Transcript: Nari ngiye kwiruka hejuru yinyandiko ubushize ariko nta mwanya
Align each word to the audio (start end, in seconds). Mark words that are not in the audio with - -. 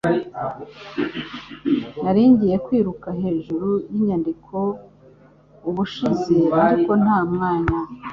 Nari 2.03 2.21
ngiye 2.31 2.55
kwiruka 2.65 3.07
hejuru 3.21 3.69
yinyandiko 3.91 4.57
ubushize 5.69 6.37
ariko 6.65 6.91
nta 7.03 7.19
mwanya 7.31 7.77